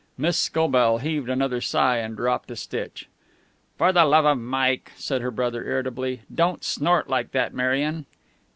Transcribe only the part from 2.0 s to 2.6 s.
dropped a